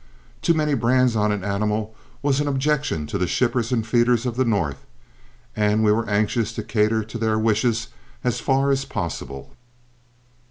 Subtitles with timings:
[0.41, 1.93] Too many brands on an animal
[2.23, 4.83] was an objection to the shippers and feeders of the North,
[5.55, 7.89] and we were anxious to cater to their wishes
[8.23, 9.51] as far as possible.